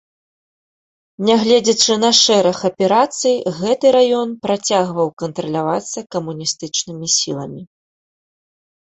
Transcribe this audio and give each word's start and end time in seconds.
Нягледзячы 1.27 1.93
на 2.03 2.09
шэраг 2.21 2.59
аперацый, 2.69 3.35
гэты 3.59 3.85
раён 3.97 4.29
працягваў 4.47 5.07
кантралявацца 5.23 5.99
камуністычнымі 6.17 7.07
сіламі. 7.19 7.61